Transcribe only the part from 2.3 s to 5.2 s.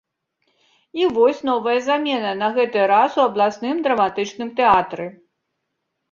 на гэты раз у абласным драматычным тэатры.